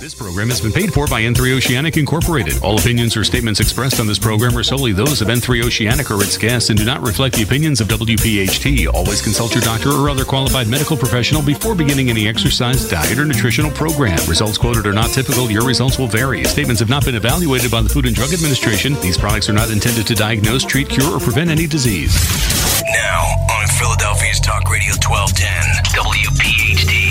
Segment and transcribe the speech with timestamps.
[0.00, 2.60] This program has been paid for by N3 Oceanic Incorporated.
[2.62, 6.20] All opinions or statements expressed on this program are solely those of N3 Oceanic or
[6.22, 8.92] its guests and do not reflect the opinions of WPHT.
[8.92, 13.24] Always consult your doctor or other qualified medical professional before beginning any exercise, diet, or
[13.24, 14.18] nutritional program.
[14.28, 15.50] Results quoted are not typical.
[15.50, 16.42] Your results will vary.
[16.44, 18.94] Statements have not been evaluated by the Food and Drug Administration.
[19.02, 22.16] These products are not intended to diagnose, treat, cure, or prevent any disease.
[22.94, 23.22] Now,
[23.54, 27.01] on Philadelphia's Talk Radio 1210, WPHT,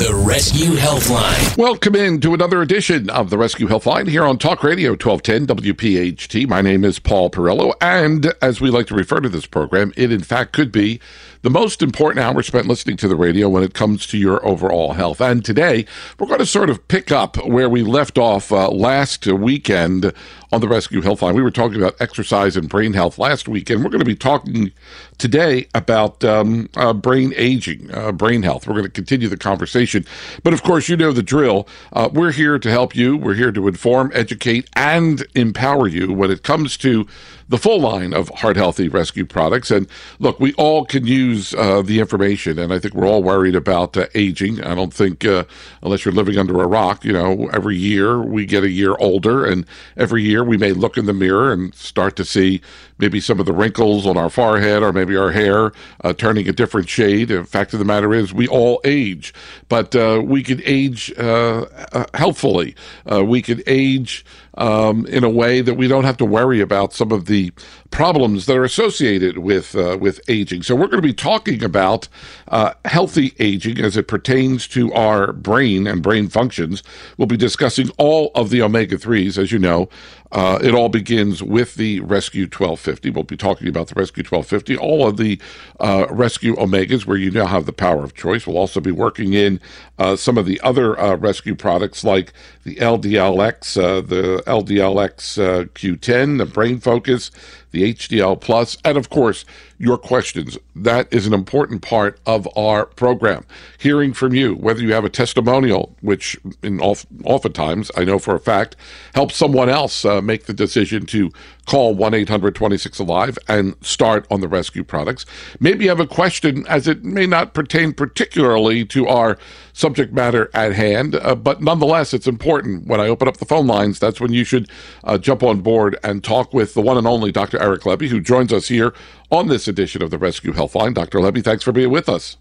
[0.00, 1.58] the Rescue Healthline.
[1.58, 6.48] Welcome in to another edition of the Rescue Healthline here on Talk Radio 1210 WPHT.
[6.48, 10.10] My name is Paul Perrello, and as we like to refer to this program, it
[10.10, 11.00] in fact could be
[11.42, 14.94] the most important hour spent listening to the radio when it comes to your overall
[14.94, 15.20] health.
[15.20, 15.84] And today,
[16.18, 20.14] we're going to sort of pick up where we left off uh, last weekend
[20.52, 21.34] on the Rescue Healthline.
[21.34, 24.16] We were talking about exercise and brain health last week, and we're going to be
[24.16, 24.72] talking
[25.18, 28.66] today about um, uh, brain aging, uh, brain health.
[28.66, 30.04] We're going to continue the conversation.
[30.42, 31.68] But of course, you know the drill.
[31.92, 36.30] Uh, we're here to help you, we're here to inform, educate, and empower you when
[36.30, 37.06] it comes to
[37.50, 39.72] the full line of heart healthy rescue products.
[39.72, 39.88] And
[40.20, 43.96] look, we all can use uh, the information, and I think we're all worried about
[43.96, 44.62] uh, aging.
[44.62, 45.44] I don't think, uh,
[45.82, 49.44] unless you're living under a rock, you know, every year we get a year older,
[49.44, 52.60] and every year we may look in the mirror and start to see
[52.98, 55.72] maybe some of the wrinkles on our forehead or maybe our hair
[56.04, 57.28] uh, turning a different shade.
[57.28, 59.32] The fact of the matter is, we all age,
[59.68, 62.74] but uh, we can age uh, uh healthfully.
[63.10, 64.24] Uh, we can age
[64.60, 67.50] um, in a way that we don't have to worry about some of the
[67.90, 70.62] problems that are associated with uh, with aging.
[70.62, 72.08] So we're going to be talking about
[72.48, 76.82] uh, healthy aging as it pertains to our brain and brain functions.
[77.16, 79.88] We'll be discussing all of the omega threes, as you know.
[80.32, 83.10] Uh, it all begins with the Rescue 1250.
[83.10, 85.40] We'll be talking about the Rescue 1250, all of the
[85.80, 88.46] uh, Rescue Omegas, where you now have the power of choice.
[88.46, 89.60] We'll also be working in
[89.98, 92.32] uh, some of the other uh, Rescue products like
[92.62, 97.30] the LDLX, the LDLX uh, Q10, the Brain Focus,
[97.70, 99.44] the HDL Plus, and of course,
[99.80, 100.58] your questions.
[100.76, 103.46] That is an important part of our program.
[103.78, 108.40] Hearing from you, whether you have a testimonial, which in oftentimes, I know for a
[108.40, 108.76] fact,
[109.14, 111.30] helps someone else uh, make the decision to
[111.64, 115.24] call 1 800 26 Alive and start on the rescue products.
[115.60, 119.38] Maybe you have a question as it may not pertain particularly to our
[119.72, 122.86] subject matter at hand, uh, but nonetheless, it's important.
[122.86, 124.68] When I open up the phone lines, that's when you should
[125.04, 127.58] uh, jump on board and talk with the one and only Dr.
[127.60, 128.94] Eric Lebby, who joins us here
[129.30, 130.94] on this edition of the Rescue Healthline.
[130.94, 131.18] Dr.
[131.18, 132.36] Lebby, thanks for being with us.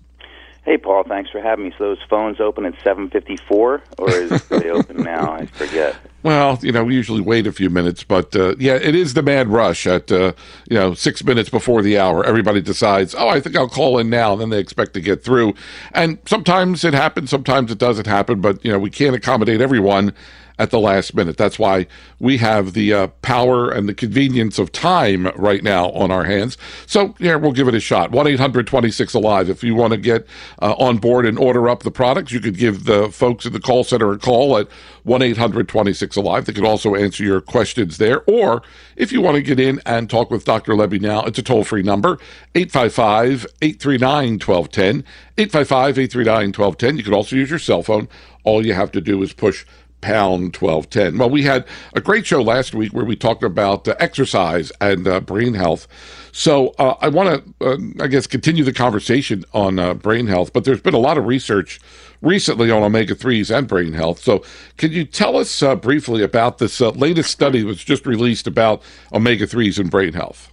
[0.65, 1.03] Hey, Paul.
[1.03, 1.73] Thanks for having me.
[1.77, 5.31] So those phones open at seven fifty-four, or is they open now?
[5.33, 5.95] I forget.
[6.21, 9.23] Well, you know, we usually wait a few minutes, but uh, yeah, it is the
[9.23, 10.33] mad rush at uh,
[10.69, 12.25] you know six minutes before the hour.
[12.25, 15.23] Everybody decides, oh, I think I'll call in now, and then they expect to get
[15.23, 15.55] through.
[15.93, 20.13] And sometimes it happens, sometimes it doesn't happen, but you know, we can't accommodate everyone
[20.59, 21.37] at the last minute.
[21.37, 21.87] That's why
[22.19, 26.57] we have the uh, power and the convenience of time right now on our hands.
[26.85, 28.11] So, yeah, we'll give it a shot.
[28.11, 29.49] 1 800 26 Alive.
[29.49, 30.27] If you want to get
[30.61, 33.59] uh, on board and order up the products, you could give the folks at the
[33.61, 34.67] call center a call at
[35.03, 36.45] 1 800 26 Alive.
[36.45, 38.21] They could also answer your questions there.
[38.27, 38.61] Or
[38.97, 40.73] if you want to get in and talk with Dr.
[40.73, 42.19] Lebby now, it's a toll free number
[42.53, 45.05] 855 839 1210.
[45.37, 46.97] 855 839 1210.
[46.97, 48.09] You could also use your cell phone.
[48.43, 49.65] All you have to do is push
[50.01, 51.17] pound 1210.
[51.17, 55.07] Well, we had a great show last week where we talked about uh, exercise and
[55.07, 55.87] uh, brain health.
[56.31, 60.53] So uh, I want to, uh, I guess, continue the conversation on uh, brain health,
[60.53, 61.79] but there's been a lot of research
[62.21, 64.19] recently on omega 3s and brain health.
[64.19, 64.43] So
[64.77, 68.81] can you tell us uh, briefly about this latest study that was just released about
[69.13, 70.51] omega 3s and brain health?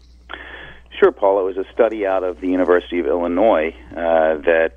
[0.98, 1.40] Sure, Paul.
[1.40, 4.72] It was a study out of the University of Illinois that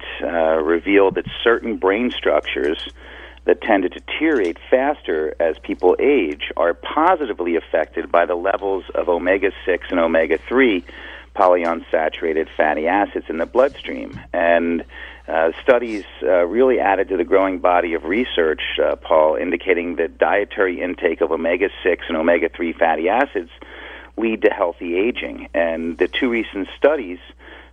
[0.61, 2.89] revealed that certain brain structures
[3.45, 9.09] that tend to deteriorate faster as people age are positively affected by the levels of
[9.09, 10.83] omega 6 and omega 3
[11.35, 14.19] polyunsaturated fatty acids in the bloodstream.
[14.33, 14.83] And
[15.27, 20.17] uh, studies uh, really added to the growing body of research, uh, Paul, indicating that
[20.17, 23.51] dietary intake of omega 6 and omega 3 fatty acids
[24.17, 25.47] lead to healthy aging.
[25.53, 27.19] And the two recent studies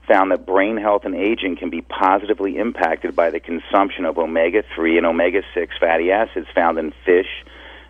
[0.06, 4.62] found that brain health and aging can be positively impacted by the consumption of omega
[4.74, 7.44] 3 and omega 6 fatty acids found in fish,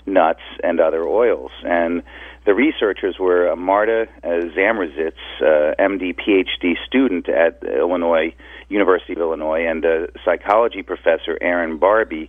[0.06, 1.50] nuts, and other oils.
[1.64, 2.02] And
[2.44, 8.34] the researchers were Marta uh, Zamroziewicz, uh, MD, PhD student at Illinois
[8.68, 12.28] University of Illinois, and a psychology professor, Aron Barbey,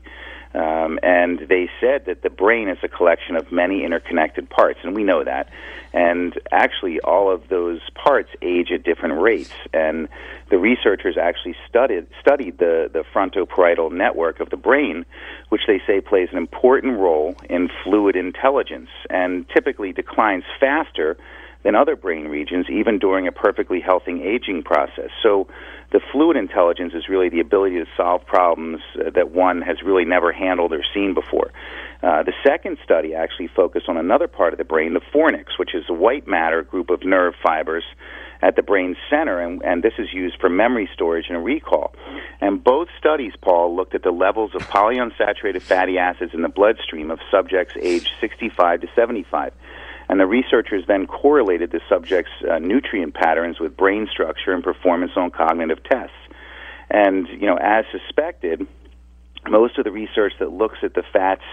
[0.54, 4.96] um, and they said that the brain is a collection of many interconnected parts, and
[4.96, 5.50] we know that.
[5.94, 9.54] And actually, all of those parts age at different rates.
[9.74, 10.08] And
[10.50, 15.06] the researchers actually studied studied the the frontoparietal network of the brain,
[15.50, 21.18] which they say plays an important role in fluid intelligence, and typically declines faster
[21.68, 25.10] than other brain regions, even during a perfectly healthy aging process.
[25.22, 25.50] So
[25.92, 30.06] the fluid intelligence is really the ability to solve problems uh, that one has really
[30.06, 31.52] never handled or seen before.
[32.02, 35.76] Uh, the second study actually focused on another part of the brain, the fornix, which
[35.76, 37.84] is a white matter group of nerve fibers
[38.42, 41.94] at the brain's center, and, and this is used for memory storage and recall.
[42.40, 47.12] And both studies, Paul, looked at the levels of polyunsaturated fatty acids in the bloodstream
[47.12, 49.52] of subjects aged 65 to 75.
[50.10, 55.12] And the researchers then correlated the subject's uh, nutrient patterns with brain structure and performance
[55.16, 56.16] on cognitive tests.
[56.90, 58.66] And, you know, as suspected,
[59.50, 61.44] most of the research that looks at the fats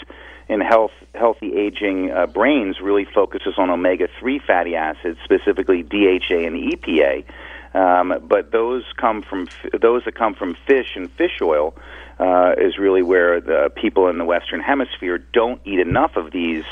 [0.48, 6.46] in health, healthy aging uh, brains really focuses on omega 3 fatty acids, specifically DHA
[6.46, 7.24] and EPA.
[7.74, 9.48] Um, but those come from
[9.80, 11.74] those that come from fish and fish oil
[12.18, 16.64] uh, is really where the people in the Western Hemisphere don't eat enough of these,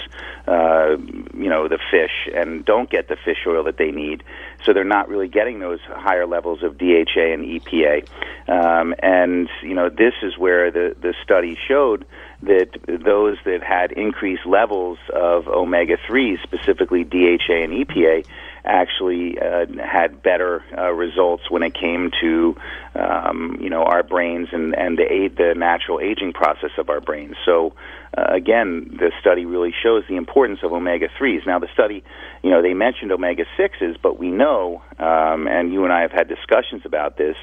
[0.47, 0.97] uh,
[1.35, 4.23] you know, the fish and don't get the fish oil that they need.
[4.65, 8.09] So they're not really getting those higher levels of DHA and EPA.
[8.49, 12.07] Um, and you know, this is where the the study showed
[12.43, 18.27] that those that had increased levels of omega 3, specifically DHA and EPA,
[18.65, 22.57] actually uh, had better uh, results when it came to
[22.95, 27.01] um, you know our brains and and the aid the natural aging process of our
[27.01, 27.37] brains.
[27.45, 27.75] So
[28.17, 31.43] uh, again, the study really shows the importance of omega threes.
[31.47, 32.05] Now the study,
[32.43, 36.13] you know, they mentioned omega sixes, but we know, um, and you and I have
[36.13, 37.37] had discussions about this,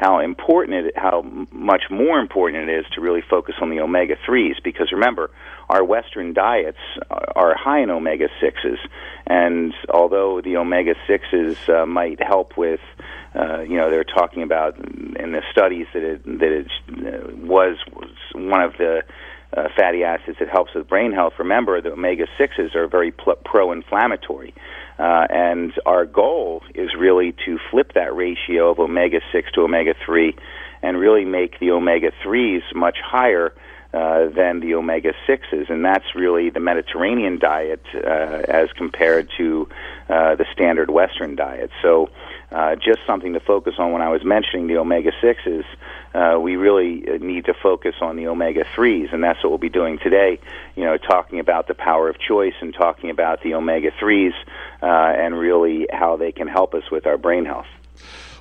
[0.00, 1.20] how important it, how
[1.52, 5.30] much more important it is to really focus on the omega threes because remember
[5.68, 6.78] our Western diets
[7.10, 8.78] are high in omega 6s.
[9.26, 12.80] And although the omega 6s uh, might help with,
[13.34, 17.76] uh, you know, they're talking about in the studies that it, that it uh, was,
[18.34, 19.02] one of the
[19.54, 21.34] uh, fatty acids that helps with brain health.
[21.38, 24.54] Remember, the omega 6s are very pl- pro inflammatory.
[25.00, 29.94] Uh, and our goal is really to flip that ratio of omega 6 to omega
[30.04, 30.36] 3
[30.82, 33.54] and really make the omega 3s much higher
[33.94, 39.68] uh, than the omega 6s, and that's really the Mediterranean diet uh, as compared to
[40.08, 41.70] uh, the standard Western diet.
[41.82, 42.10] So,
[42.52, 45.64] uh, just something to focus on when I was mentioning the omega 6s.
[46.12, 49.68] Uh, we really need to focus on the omega 3s, and that's what we'll be
[49.68, 50.40] doing today.
[50.74, 54.32] You know, talking about the power of choice and talking about the omega 3s
[54.82, 57.66] uh, and really how they can help us with our brain health.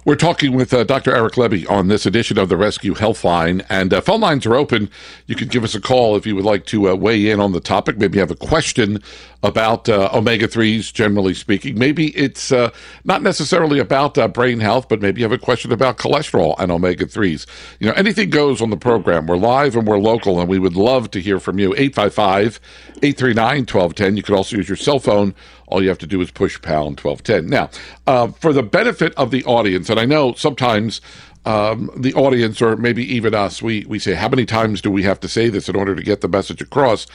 [0.10, 1.16] We're talking with uh, Dr.
[1.16, 4.90] Eric Lebby on this edition of the Rescue Healthline, and uh, phone lines are open.
[5.28, 7.52] You can give us a call if you would like to uh, weigh in on
[7.52, 8.00] the topic.
[8.00, 9.04] Maybe you have a question
[9.44, 11.78] about uh, omega 3s, generally speaking.
[11.78, 12.72] Maybe it's uh,
[13.04, 16.72] not necessarily about uh, brain health, but maybe you have a question about cholesterol and
[16.72, 17.46] omega 3s.
[17.80, 19.28] You know, anything goes on the program.
[19.28, 21.76] We're live and we're local, and we would love to hear from you.
[21.76, 22.60] 855
[23.04, 24.18] 839 1210.
[24.18, 25.36] You can also use your cell phone.
[25.70, 27.48] All you have to do is push pound 1210.
[27.48, 27.70] Now,
[28.08, 31.00] uh, for the benefit of the audience, and I know sometimes
[31.46, 35.04] um, the audience or maybe even us, we, we say, how many times do we
[35.04, 37.08] have to say this in order to get the message across?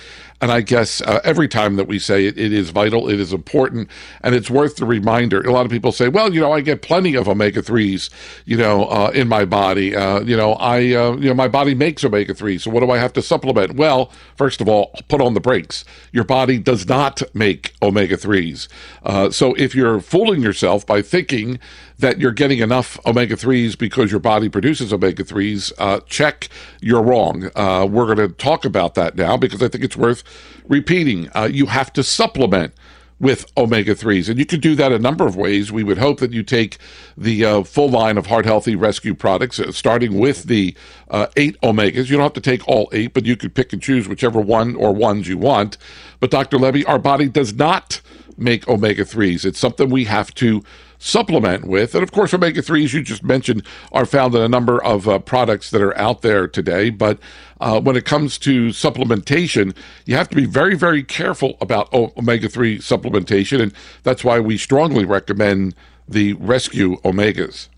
[0.44, 3.32] And I guess uh, every time that we say it, it is vital, it is
[3.32, 3.88] important,
[4.20, 5.40] and it's worth the reminder.
[5.40, 8.10] A lot of people say, well, you know, I get plenty of omega 3s,
[8.44, 9.96] you know, uh, in my body.
[9.96, 12.60] Uh, you know, I, uh, you know, my body makes omega 3s.
[12.60, 13.76] So what do I have to supplement?
[13.76, 15.82] Well, first of all, put on the brakes.
[16.12, 18.68] Your body does not make omega 3s.
[19.02, 21.58] Uh, so if you're fooling yourself by thinking
[21.96, 26.48] that you're getting enough omega 3s because your body produces omega 3s, uh, check,
[26.82, 27.50] you're wrong.
[27.54, 30.22] We're going to talk about that now because I think it's worth
[30.66, 31.30] repeating.
[31.34, 32.72] Uh, you have to supplement
[33.20, 34.28] with omega 3s.
[34.28, 35.70] And you can do that a number of ways.
[35.70, 36.78] We would hope that you take
[37.16, 40.76] the uh, full line of Heart Healthy Rescue products, uh, starting with the
[41.10, 42.10] uh, eight omegas.
[42.10, 44.74] You don't have to take all eight, but you could pick and choose whichever one
[44.74, 45.78] or ones you want.
[46.20, 46.58] But Dr.
[46.58, 48.00] Lebby, our body does not
[48.36, 49.44] make omega 3s.
[49.44, 50.62] It's something we have to
[51.04, 51.94] supplement with.
[51.94, 55.18] And of course, omega 3s, you just mentioned, are found in a number of uh,
[55.18, 56.88] products that are out there today.
[56.88, 57.18] But
[57.60, 62.48] uh, when it comes to supplementation, you have to be very, very careful about omega
[62.48, 63.60] 3 supplementation.
[63.60, 65.74] And that's why we strongly recommend
[66.08, 67.68] the rescue omegas.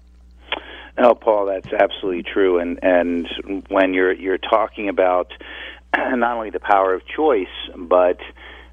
[0.97, 2.59] No, Paul, that's absolutely true.
[2.59, 3.29] And and
[3.69, 5.31] when you're you're talking about
[5.97, 8.19] not only the power of choice, but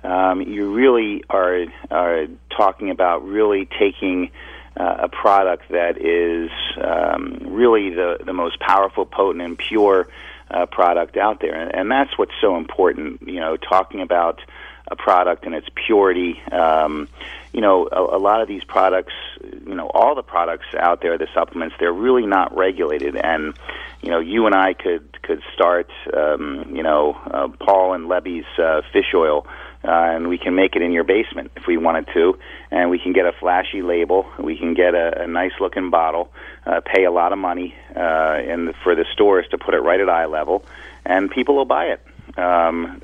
[0.04, 4.32] um, you really are are talking about really taking
[4.78, 6.50] uh, a product that is
[6.84, 10.08] um, really the the most powerful, potent, and pure
[10.52, 13.28] uh, product out there, and, and that's what's so important.
[13.28, 14.42] You know, talking about
[14.88, 16.42] a product and its purity.
[16.52, 17.08] Um,
[17.54, 21.18] you know, a, a lot of these products, you know, all the products out there,
[21.18, 23.16] the supplements, they're really not regulated.
[23.16, 23.54] And
[24.02, 28.46] you know, you and I could could start, um, you know, uh, Paul and Lebby's
[28.60, 29.48] uh, fish oil.
[29.86, 32.40] Uh, and we can make it in your basement if we wanted to,
[32.72, 34.26] and we can get a flashy label.
[34.40, 36.32] We can get a, a nice looking bottle,
[36.66, 39.80] uh, pay a lot of money uh, in the, for the stores to put it
[39.80, 40.64] right at eye level,
[41.06, 42.02] and people will buy it
[42.38, 43.02] um,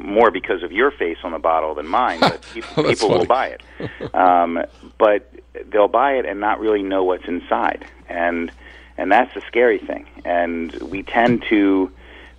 [0.00, 3.48] more because of your face on the bottle than mine, but people, people will buy
[3.48, 4.14] it.
[4.14, 4.64] Um,
[4.98, 5.30] but
[5.70, 8.50] they'll buy it and not really know what's inside, and
[8.96, 10.06] and that's the scary thing.
[10.24, 11.90] And we tend to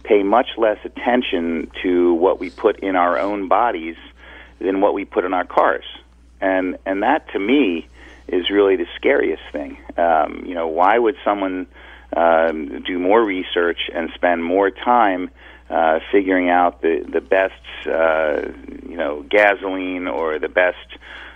[0.07, 3.97] pay much less attention to what we put in our own bodies
[4.59, 5.85] than what we put in our cars,
[6.41, 7.87] and and that to me
[8.27, 9.77] is really the scariest thing.
[9.97, 11.67] Um, you know, why would someone
[12.15, 15.29] um, do more research and spend more time?
[15.69, 17.53] uh, figuring out the the best
[17.87, 18.51] uh,
[18.87, 20.77] you know gasoline or the best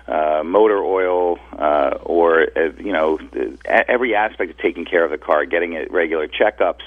[0.08, 3.20] uh, motor oil uh, or uh, you know
[3.66, 6.84] every aspect of taking care of the car, getting it regular checkups.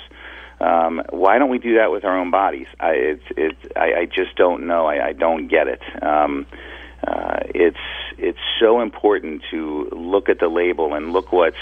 [0.63, 2.69] Um, why don't we do that with our own bodies?
[2.79, 4.87] I, it's it's I, I just don't know.
[4.87, 5.83] I, I don't get it.
[6.03, 6.47] Um,
[7.07, 7.77] uh, it's
[8.17, 11.57] it's so important to look at the label and look what's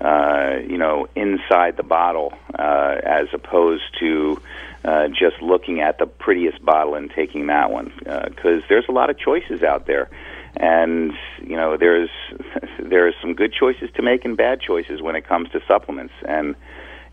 [0.00, 4.40] uh, you know inside the bottle uh, as opposed to
[4.84, 8.92] uh, just looking at the prettiest bottle and taking that one because uh, there's a
[8.92, 10.10] lot of choices out there
[10.56, 12.10] and you know there's
[12.80, 16.56] there's some good choices to make and bad choices when it comes to supplements and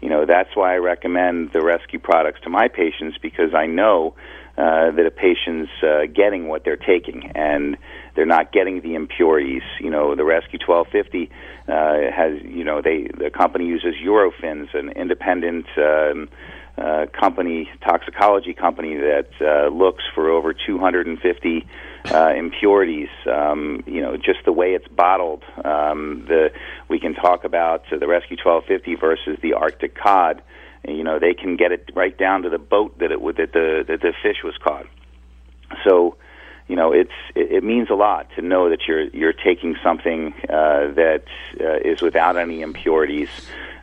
[0.01, 4.15] you know that's why I recommend the rescue products to my patients because I know
[4.57, 7.77] uh, that a patient's uh, getting what they're taking and
[8.15, 9.61] they're not getting the impurities.
[9.79, 11.31] You know, the Rescue 1250
[11.67, 15.65] uh, has you know they the company uses Eurofins, an independent.
[15.77, 16.29] Um,
[16.77, 21.67] uh, company, toxicology company that uh, looks for over 250
[22.05, 23.09] uh, impurities.
[23.25, 25.43] Um, you know, just the way it's bottled.
[25.63, 26.51] Um, the
[26.87, 30.41] we can talk about uh, the Rescue 1250 versus the Arctic cod.
[30.87, 33.53] You know, they can get it right down to the boat that it would, that
[33.53, 34.87] the that the fish was caught.
[35.83, 36.17] So,
[36.67, 40.33] you know, it's it, it means a lot to know that you're you're taking something
[40.43, 41.23] uh, that
[41.59, 43.29] uh, is without any impurities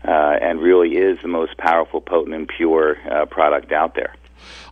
[0.06, 4.14] uh, and really is the most powerful, potent, and pure uh, product out there.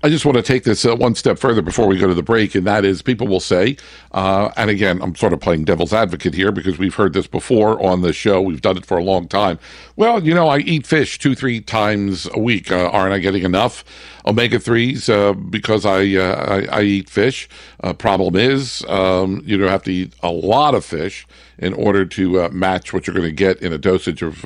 [0.05, 2.23] I just want to take this uh, one step further before we go to the
[2.23, 3.79] break, and that is people will say,
[4.13, 7.83] uh, and again, I'm sort of playing devil's advocate here because we've heard this before
[7.83, 8.43] on the show.
[8.43, 9.59] We've done it for a long time.
[9.97, 12.71] Well, you know, I eat fish two, three times a week.
[12.71, 13.83] Uh, aren't I getting enough
[14.27, 17.49] omega threes uh, because I, uh, I, I eat fish?
[17.83, 22.05] Uh, problem is, um, you don't have to eat a lot of fish in order
[22.05, 24.45] to match what you're going to get in a dosage of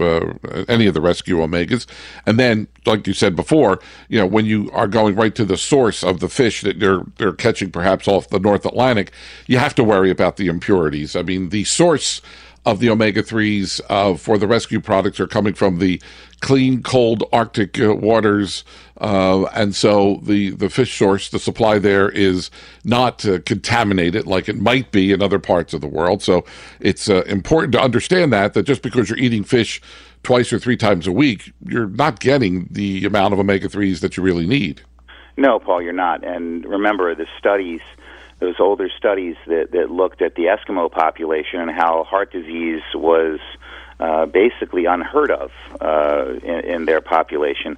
[0.69, 1.87] any of the rescue omegas.
[2.27, 5.57] And then, like you said before, you know, when you are going right to the
[5.57, 9.13] source of the fish that they're they're catching, perhaps off the North Atlantic,
[9.47, 11.17] you have to worry about the impurities.
[11.17, 12.23] I mean, the source
[12.69, 16.01] of the omega 3s uh, for the rescue products are coming from the
[16.41, 18.63] clean, cold Arctic uh, waters.
[19.01, 22.51] Uh, and so the, the fish source, the supply there is
[22.85, 26.23] not uh, contaminated like it might be in other parts of the world.
[26.23, 26.45] So
[26.79, 29.81] it's uh, important to understand that, that just because you're eating fish
[30.23, 34.17] twice or three times a week, you're not getting the amount of omega 3s that
[34.17, 34.83] you really need.
[35.39, 36.25] No, Paul, you're not.
[36.25, 37.81] And remember, the studies
[38.41, 43.41] those older studies that, that looked at the Eskimo population and how heart disease was
[43.99, 47.77] uh, basically unheard of uh, in, in their population.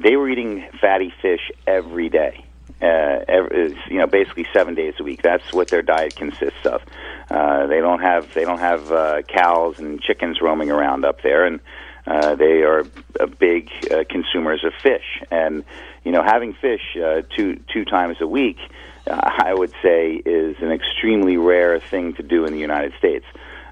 [0.00, 2.44] They were eating fatty fish every day.
[2.82, 5.22] Uh, every, you know, basically seven days a week.
[5.22, 6.82] That's what their diet consists of.
[7.30, 11.44] Uh, they don't have they don't have uh, cows and chickens roaming around up there,
[11.44, 11.60] and
[12.06, 12.84] uh, they are
[13.20, 15.22] uh, big uh, consumers of fish.
[15.30, 15.64] And
[16.04, 18.58] you know, having fish uh, two two times a week
[19.06, 23.24] uh, I would say, is an extremely rare thing to do in the United States.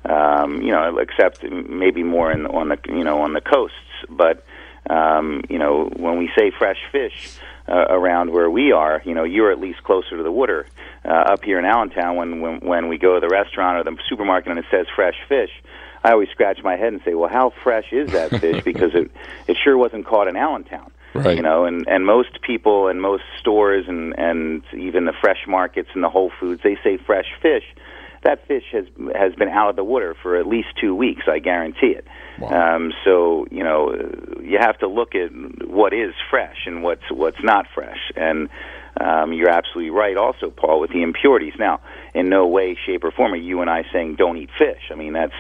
[0.04, 3.76] Um, you know, except maybe more in, on the you know on the coasts.
[4.08, 4.44] But
[4.88, 7.36] um, you know, when we say fresh fish
[7.68, 10.66] uh, around where we are, you know, you're at least closer to the water.
[11.04, 13.96] Uh, up here in Allentown, when, when when we go to the restaurant or the
[14.08, 15.50] supermarket and it says fresh fish,
[16.02, 18.62] I always scratch my head and say, well, how fresh is that fish?
[18.64, 19.10] because it
[19.46, 20.90] it sure wasn't caught in Allentown.
[21.14, 21.36] Right.
[21.36, 25.88] You know, and and most people and most stores and and even the fresh markets
[25.94, 27.64] and the Whole Foods, they say fresh fish.
[28.24, 28.84] That fish has
[29.14, 31.22] has been out of the water for at least two weeks.
[31.28, 32.06] I guarantee it.
[32.38, 32.76] Wow.
[32.76, 33.92] Um, so you know
[34.42, 35.30] you have to look at
[35.66, 38.48] what is fresh and what's what's not fresh, and
[39.00, 40.16] um, you're absolutely right.
[40.16, 41.54] Also, Paul, with the impurities.
[41.58, 41.80] Now,
[42.14, 44.90] in no way, shape, or form are you and I saying don't eat fish.
[44.90, 45.36] I mean that's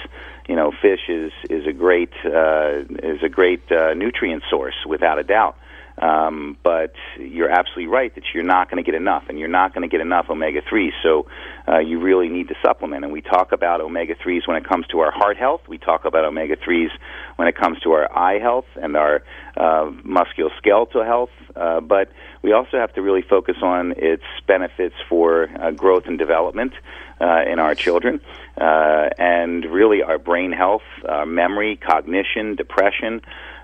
[0.48, 5.18] you know fish is is a great uh, is a great uh, nutrient source without
[5.18, 5.56] a doubt.
[6.00, 9.74] Um, but you're absolutely right that you're not going to get enough, and you're not
[9.74, 10.92] going to get enough omega 3s.
[11.02, 11.26] So
[11.66, 13.04] uh, you really need to supplement.
[13.04, 15.62] And we talk about omega 3s when it comes to our heart health.
[15.68, 16.90] We talk about omega 3s
[17.36, 19.22] when it comes to our eye health and our
[19.56, 21.30] uh, musculoskeletal health.
[21.56, 22.10] Uh, but
[22.42, 26.72] we also have to really focus on its benefits for uh, growth and development
[27.20, 28.20] uh, in our children,
[28.60, 33.20] uh, and really our brain health, our memory, cognition, depression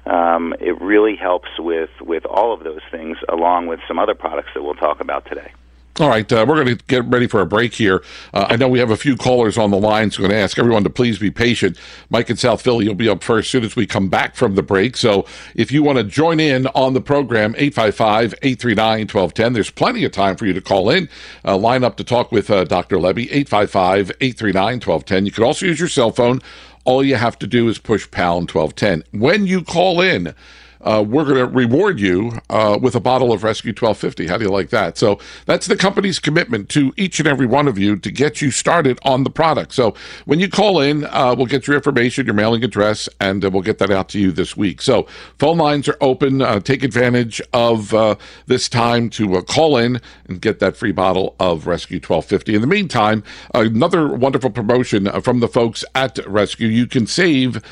[0.07, 4.51] um, it really helps with with all of those things, along with some other products
[4.55, 5.53] that we'll talk about today.
[6.01, 8.03] All right, uh, we're going to get ready for a break here.
[8.33, 10.43] Uh, I know we have a few callers on the line, so I'm going to
[10.43, 11.79] ask everyone to please be patient.
[12.11, 14.57] Mike in South Philly, you'll be up first as soon as we come back from
[14.57, 14.97] the break.
[14.97, 20.03] So if you want to join in on the program, 855 839 1210, there's plenty
[20.03, 21.09] of time for you to call in,
[21.45, 22.97] uh, line up to talk with uh, Dr.
[22.97, 25.27] Lebby, 855 839 1210.
[25.27, 26.41] You could also use your cell phone
[26.85, 29.05] all you have to do is push pound 1210.
[29.19, 30.35] When you call in,
[30.85, 34.27] uh, we're going to reward you uh, with a bottle of Rescue 1250.
[34.27, 34.97] How do you like that?
[34.99, 38.51] So that's the company's commitment to each and every one of you to get you
[38.51, 39.73] started on the product.
[39.73, 39.95] So
[40.27, 43.63] when you call in, uh, we'll get your information, your mailing address, and uh, we'll
[43.63, 44.83] get that out to you this week.
[44.83, 45.07] So
[45.39, 46.43] phone lines are open.
[46.43, 51.35] Uh, take advantage of uh, this time to call in and get that free bottle
[51.41, 52.55] of Rescue 1250.
[52.55, 53.25] In the meantime,
[53.55, 56.69] another wonderful promotion from the folks at Rescue.
[56.69, 57.63] You can save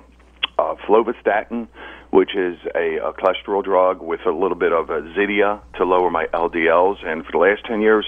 [0.58, 1.68] uh, fluvastatin,
[2.10, 6.10] which is a, a, cholesterol drug with a little bit of a Zetia to lower
[6.10, 7.04] my LDLs.
[7.06, 8.04] And for the last 10 years,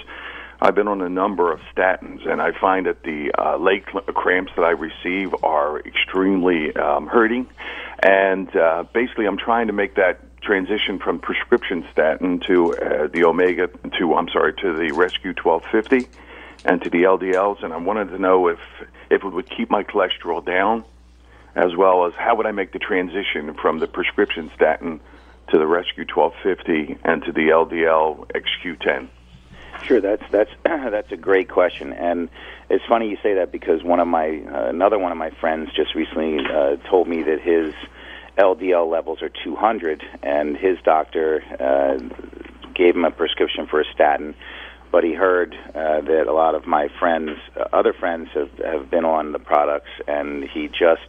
[0.61, 4.53] I've been on a number of statins, and I find that the uh, leg cramps
[4.57, 7.49] that I receive are extremely um, hurting.
[8.03, 13.25] And uh, basically, I'm trying to make that transition from prescription statin to uh, the
[13.25, 13.67] omega
[13.99, 16.09] to I'm sorry to the rescue 1250
[16.65, 18.61] and to the LDLs and I wanted to know if
[19.11, 20.85] if it would keep my cholesterol down
[21.57, 25.01] as well as how would I make the transition from the prescription statin
[25.49, 29.09] to the rescue 1250 and to the LDL XQ10
[29.85, 32.31] Sure, that's that's that's a great question, and
[32.71, 35.71] it's funny you say that because one of my uh, another one of my friends
[35.77, 37.75] just recently uh, told me that his
[38.39, 41.99] LDL levels are 200, and his doctor uh,
[42.75, 44.35] gave him a prescription for a statin.
[44.93, 48.91] But he heard uh, that a lot of my friends, uh, other friends, have have
[48.91, 51.09] been on the products, and he just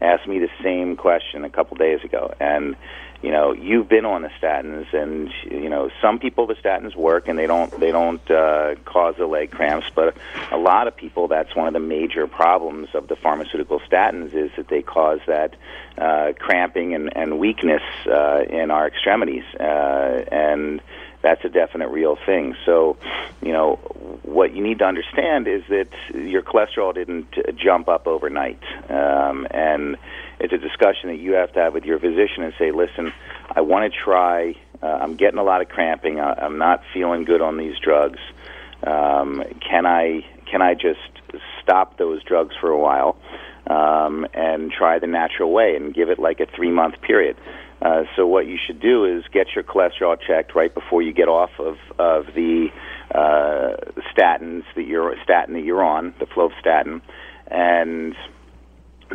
[0.00, 2.34] asked me the same question a couple days ago.
[2.40, 2.76] And
[3.22, 7.28] you know, you've been on the statins, and you know, some people the statins work
[7.28, 10.16] and they don't they don't uh, cause the leg cramps, but
[10.50, 14.50] a lot of people that's one of the major problems of the pharmaceutical statins is
[14.56, 15.54] that they cause that
[15.96, 20.80] uh, cramping and, and weakness uh, in our extremities, uh, and
[21.22, 22.56] that's a definite real thing.
[22.66, 22.96] So,
[23.40, 23.76] you know,
[24.24, 29.96] what you need to understand is that your cholesterol didn't jump up overnight, um, and
[30.42, 33.12] it's a discussion that you have to have with your physician and say, listen,
[33.54, 34.56] I want to try.
[34.82, 36.18] Uh, I'm getting a lot of cramping.
[36.18, 38.18] I, I'm not feeling good on these drugs.
[38.84, 40.98] Um, can I can I just
[41.62, 43.16] stop those drugs for a while
[43.68, 47.36] um, and try the natural way and give it like a three month period?
[47.80, 51.28] Uh, so what you should do is get your cholesterol checked right before you get
[51.28, 52.66] off of of the
[53.14, 53.76] uh,
[54.12, 57.00] statins that you're statin that you're on, the fluvastatin,
[57.46, 58.16] and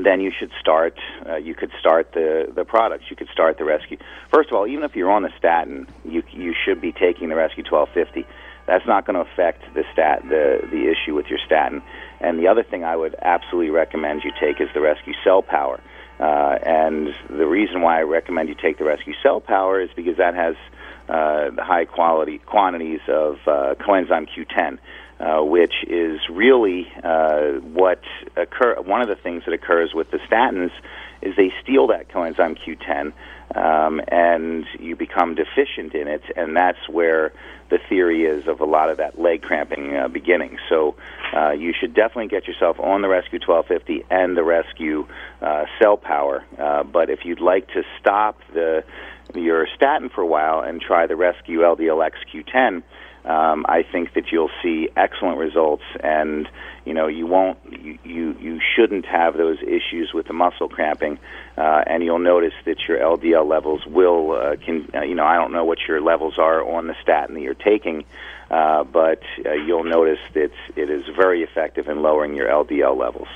[0.04, 0.98] then you should start.
[1.28, 3.06] Uh, you could start the the products.
[3.10, 3.98] You could start the rescue.
[4.34, 7.36] First of all, even if you're on the statin, you you should be taking the
[7.36, 8.26] rescue 1250.
[8.66, 11.82] That's not going to affect the stat the the issue with your statin.
[12.20, 15.80] And the other thing I would absolutely recommend you take is the rescue cell power.
[16.20, 20.18] Uh, and the reason why I recommend you take the rescue cell power is because
[20.18, 20.56] that has
[21.10, 24.80] uh, high quality quantities of uh, coenzyme Q10.
[25.20, 28.00] Uh, which is really uh, what
[28.36, 28.80] occur.
[28.80, 30.70] One of the things that occurs with the statins
[31.24, 33.14] is they steal that coenzyme Q10,
[33.56, 37.34] um, and you become deficient in it, and that's where
[37.70, 40.60] the theory is of a lot of that leg cramping uh, beginning.
[40.70, 40.96] So
[41.36, 45.08] uh, you should definitely get yourself on the Rescue 1250 and the Rescue
[45.42, 46.44] uh, Cell Power.
[46.60, 48.84] Uh, but if you'd like to stop the
[49.36, 52.84] your statin for a while and try the Rescue LDLX Q10
[53.28, 56.48] um, I think that you'll see excellent results, and
[56.86, 61.20] you know you won't, you you, you shouldn't have those issues with the muscle cramping,
[61.58, 65.36] uh, and you'll notice that your LDL levels will, uh, can uh, you know I
[65.36, 68.06] don't know what your levels are on the statin that you're taking,
[68.50, 73.28] uh, but uh, you'll notice that it is very effective in lowering your LDL levels.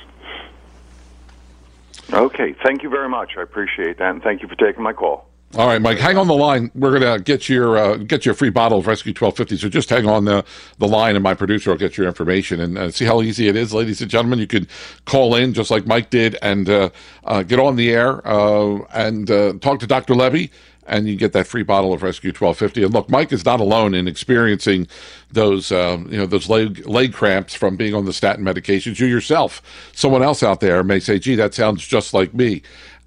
[2.10, 3.32] Okay, thank you very much.
[3.36, 5.31] I appreciate that, and thank you for taking my call.
[5.54, 6.70] All right, Mike, hang on the line.
[6.74, 9.58] We're gonna get your uh, get your free bottle of Rescue 1250.
[9.58, 10.46] So just hang on the
[10.78, 13.56] the line, and my producer will get your information and uh, see how easy it
[13.56, 14.38] is, ladies and gentlemen.
[14.38, 14.66] You can
[15.04, 16.88] call in just like Mike did and uh,
[17.24, 20.14] uh get on the air uh, and uh, talk to Dr.
[20.14, 20.48] Lebby,
[20.86, 22.84] and you get that free bottle of Rescue 1250.
[22.84, 24.88] And look, Mike is not alone in experiencing
[25.30, 28.98] those um, you know those leg leg cramps from being on the statin medications.
[28.98, 29.60] You yourself,
[29.92, 32.62] someone else out there may say, "Gee, that sounds just like me."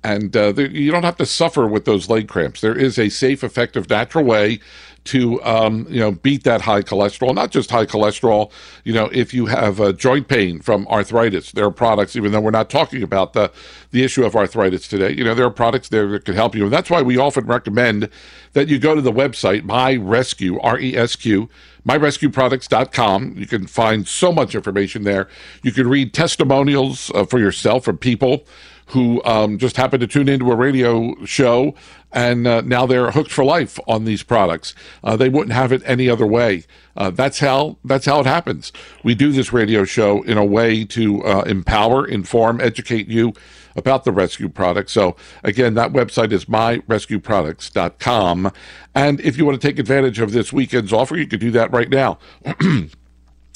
[0.06, 2.62] And uh, you don't have to suffer with those leg cramps.
[2.62, 4.60] There is a safe, effective, natural way
[5.06, 7.34] to um, you know beat that high cholesterol.
[7.34, 8.52] Not just high cholesterol.
[8.84, 12.16] You know, if you have uh, joint pain from arthritis, there are products.
[12.16, 13.52] Even though we're not talking about the
[13.92, 16.66] the issue of arthritis today, you know, there are products there that can help you,
[16.66, 18.10] and that's why we often recommend
[18.54, 21.50] that you go to the website My Rescue R E S Q
[21.88, 23.36] myrescueproducts.com.
[23.38, 25.28] You can find so much information there.
[25.62, 28.44] You can read testimonials uh, for yourself from people
[28.88, 31.74] who um, just happened to tune into a radio show
[32.16, 34.74] and uh, now they're hooked for life on these products.
[35.04, 36.64] Uh, they wouldn't have it any other way.
[36.96, 38.72] Uh, that's how that's how it happens.
[39.04, 43.34] We do this radio show in a way to uh, empower, inform, educate you
[43.76, 44.90] about the rescue product.
[44.90, 48.52] So again, that website is myrescueproducts.com.
[48.96, 51.74] And if you want to take advantage of this weekend's offer, you can do that
[51.74, 52.18] right now.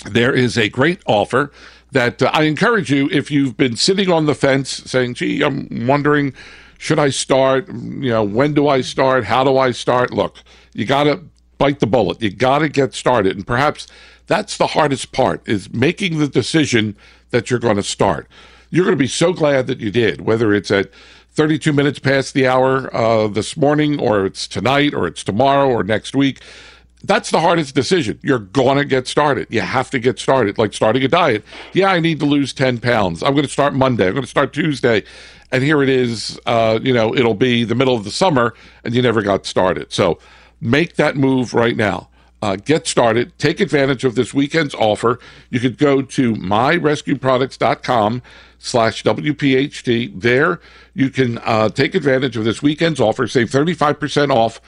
[0.06, 1.54] there is a great offer
[1.91, 5.88] that uh, I encourage you if you've been sitting on the fence saying, gee, I'm
[5.88, 6.34] wondering,
[6.78, 7.67] should I start?
[7.67, 9.25] You know, when do I start?
[9.25, 10.12] How do I start?
[10.12, 10.38] Look,
[10.73, 11.21] you got to
[11.58, 12.21] bite the bullet.
[12.21, 13.36] You got to get started.
[13.36, 13.88] And perhaps
[14.28, 16.95] that's the hardest part is making the decision
[17.32, 18.28] that you're going to start.
[18.69, 20.91] You're going to be so glad that you did, whether it's at
[21.32, 25.84] 32 minutes past the hour uh, this morning, or it's tonight, or it's tomorrow, or
[25.84, 26.41] next week
[27.04, 28.20] that's the hardest decision.
[28.22, 29.48] You're going to get started.
[29.50, 31.46] You have to get started, like starting a diet.
[31.74, 33.24] Yeah, I need to lose 10 pounds.
[33.24, 34.08] I'm going to start Monday.
[34.08, 35.04] I'm going to start Tuesday.
[35.52, 38.94] And here it is, uh, you know, it'll be the middle of the summer and
[38.94, 39.92] you never got started.
[39.92, 40.20] So
[40.62, 42.10] make that move right now.
[42.42, 43.38] Uh, get started.
[43.38, 45.20] Take advantage of this weekend's offer.
[45.50, 48.22] You could go to myrescueproducts.com
[48.60, 50.22] slash WPHT.
[50.22, 50.62] There
[50.94, 53.26] you can uh, take advantage of this weekend's offer.
[53.28, 54.60] Save 35% off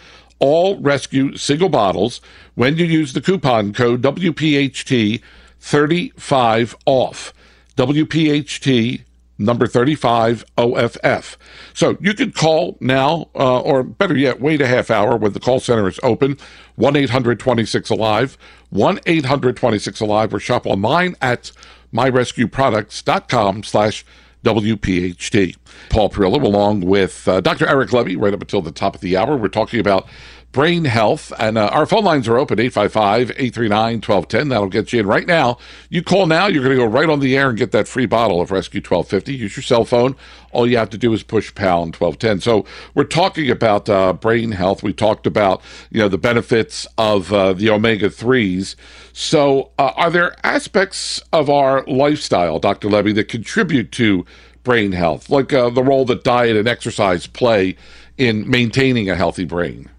[0.42, 2.20] all rescue single bottles
[2.56, 5.22] when you use the coupon code WPHT
[5.60, 7.34] 35 off.
[7.78, 9.04] WPHT
[9.38, 11.38] number 35 OFF.
[11.74, 15.40] So you can call now, uh, or better yet, wait a half hour when the
[15.40, 16.38] call center is open.
[16.76, 18.38] 1 800 26 Alive,
[18.70, 21.52] 1 800 26 Alive, or shop online at
[21.94, 24.06] myrescueproducts.com slash
[24.44, 25.56] WPHT.
[25.90, 27.68] Paul Perrello, along with uh, Dr.
[27.68, 29.38] Eric Lebby, right up until the top of the hour.
[29.38, 30.08] We're talking about
[30.52, 31.32] brain health.
[31.40, 34.50] And uh, our phone lines are open 855 839 1210.
[34.50, 35.58] That'll get you in right now.
[35.90, 38.06] You call now, you're going to go right on the air and get that free
[38.06, 39.34] bottle of Rescue 1250.
[39.34, 40.16] Use your cell phone.
[40.52, 42.42] All you have to do is push pound 1210.
[42.42, 44.84] So we're talking about uh, brain health.
[44.84, 48.76] We talked about, you know, the benefits of uh, the omega 3s.
[49.14, 52.90] So uh, are there aspects of our lifestyle, Dr.
[52.90, 54.26] Lebby, that contribute to
[54.64, 57.78] brain health, like uh, the role that diet and exercise play
[58.18, 59.90] in maintaining a healthy brain?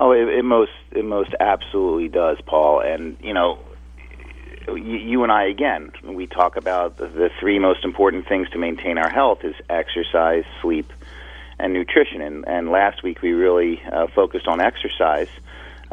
[0.00, 2.80] Oh, it, it most it most absolutely does, Paul.
[2.80, 3.58] And you know,
[4.68, 8.58] you, you and I again, we talk about the, the three most important things to
[8.58, 10.92] maintain our health is exercise, sleep,
[11.58, 12.20] and nutrition.
[12.22, 15.28] And, and last week we really uh, focused on exercise.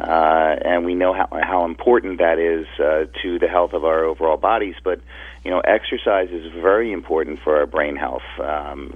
[0.00, 4.04] Uh, and we know how, how important that is uh, to the health of our
[4.04, 4.74] overall bodies.
[4.82, 5.00] But
[5.44, 8.88] you know, exercise is very important for our brain health, um,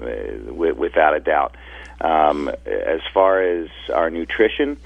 [0.47, 1.57] w- without a doubt.
[2.01, 4.77] Um, as far as our nutrition,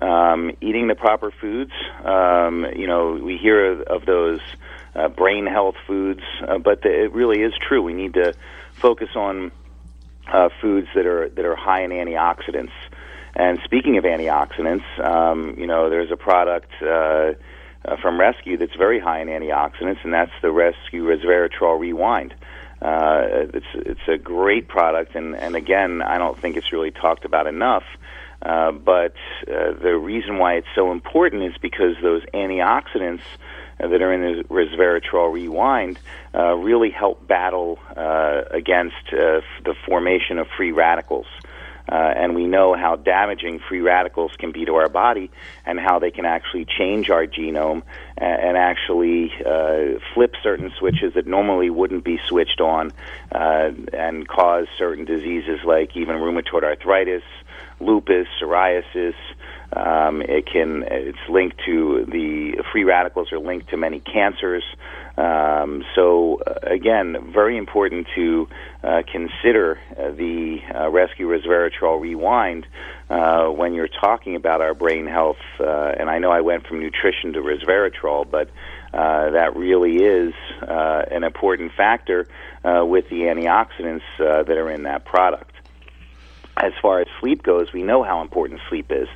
[0.00, 1.72] um, eating the proper foods,
[2.04, 4.40] um, you know, we hear of, of those
[4.94, 7.82] uh, brain health foods, uh, but the, it really is true.
[7.82, 8.34] We need to
[8.74, 9.50] focus on
[10.28, 12.72] uh, foods that are that are high in antioxidants.
[13.34, 16.70] And speaking of antioxidants, um, you know, there's a product.
[16.80, 17.32] Uh,
[17.82, 22.34] uh, from Rescue that's very high in antioxidants, and that's the Rescue Resveratrol Rewind.
[22.34, 22.36] Uh,
[22.82, 27.46] it's it's a great product, and and again, I don't think it's really talked about
[27.46, 27.84] enough.
[28.42, 29.14] Uh, but
[29.48, 33.20] uh, the reason why it's so important is because those antioxidants
[33.78, 35.98] uh, that are in the resveratrol rewind
[36.34, 41.26] uh, really help battle uh, against uh, the formation of free radicals.
[41.88, 45.30] Uh, and we know how damaging free radicals can be to our body
[45.64, 47.82] and how they can actually change our genome
[48.16, 52.92] and, and actually uh, flip certain switches that normally wouldn't be switched on
[53.32, 57.22] uh, and cause certain diseases like even rheumatoid arthritis,
[57.80, 59.14] lupus, psoriasis.
[59.72, 64.64] Um, it can it's linked to the free radicals are linked to many cancers.
[65.16, 68.48] Um, so uh, again, very important to
[68.82, 72.66] uh, consider uh, the uh, Rescue Resveratrol Rewind
[73.10, 75.38] uh, when you're talking about our brain health.
[75.58, 75.64] Uh,
[75.98, 78.50] and I know I went from nutrition to resveratrol, but
[78.92, 82.26] that really is an important factor
[82.64, 85.52] with the antioxidants that are in that product.
[86.56, 89.08] As far as sleep goes, we know how important sleep is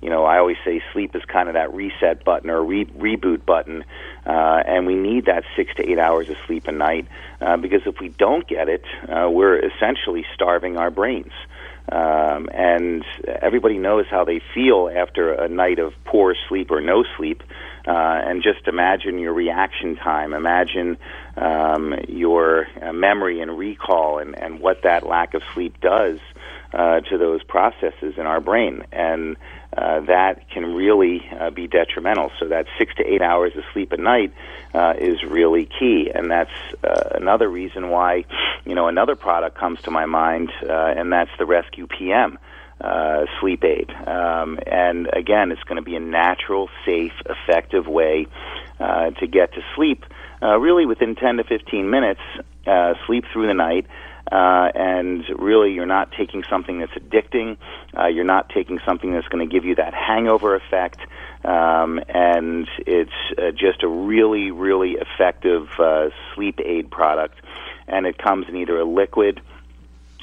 [0.00, 3.44] you know, I always say sleep is kind of that reset button or re- reboot
[3.44, 3.84] button,
[4.26, 7.06] uh, and we need that six to eight hours of sleep a night
[7.40, 11.32] uh, because if we don't get it, uh, we're essentially starving our brains.
[11.90, 17.04] Um, and everybody knows how they feel after a night of poor sleep or no
[17.16, 17.42] sleep.
[17.86, 20.32] Uh, and just imagine your reaction time.
[20.32, 20.98] Imagine
[21.36, 26.18] um, your uh, memory and recall, and, and what that lack of sleep does
[26.72, 28.84] uh, to those processes in our brain.
[28.92, 29.36] And
[29.76, 32.30] uh, that can really uh, be detrimental.
[32.40, 34.32] So that six to eight hours of sleep a night
[34.74, 36.50] uh, is really key, and that's
[36.82, 38.24] uh, another reason why
[38.64, 42.38] you know another product comes to my mind, uh, and that's the Rescue PM.
[43.40, 43.90] Sleep aid.
[43.90, 48.26] Um, and again, it's going to be a natural, safe, effective way
[48.78, 50.04] to get to sleep,
[50.40, 52.20] really within 10 to 15 minutes,
[53.06, 53.86] sleep through the night,
[54.30, 57.56] uh, and really you're not taking something that's addicting.
[57.98, 61.00] Uh, you're not taking something that's going to give you that hangover effect.
[61.44, 67.36] Um, and it's uh, just a really, really effective uh, sleep aid product.
[67.88, 69.40] And it comes in either a liquid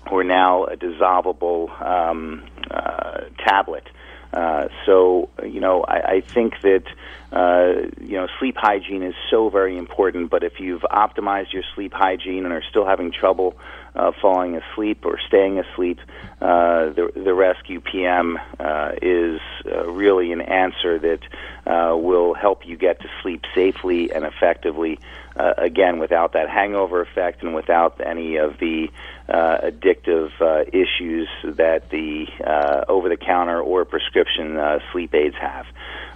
[0.10, 3.88] or now a dissolvable um, uh, tablet.
[4.32, 6.84] Uh, so, you know, I, I think that,
[7.32, 11.94] uh, you know, sleep hygiene is so very important, but if you've optimized your sleep
[11.94, 13.58] hygiene and are still having trouble
[13.96, 16.00] uh, falling asleep or staying asleep,
[16.40, 21.20] uh, the, the Rescue PM uh, is uh, really an answer that
[21.66, 25.00] uh, will help you get to sleep safely and effectively.
[25.36, 28.90] Uh, again, without that hangover effect and without any of the
[29.30, 35.68] uh, addictive uh, issues that the uh, over-the-counter or prescription uh, sleep aids have.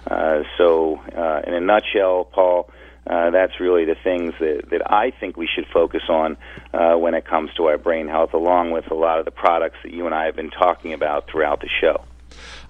[0.06, 2.70] Uh, so, uh, in a nutshell, Paul
[3.04, 6.36] uh, that's really the things that, that I think we should focus on
[6.72, 9.78] uh, when it comes to our brain health, along with a lot of the products
[9.82, 12.04] that you and I have been talking about throughout the show.